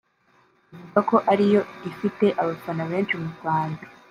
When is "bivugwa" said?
0.71-0.99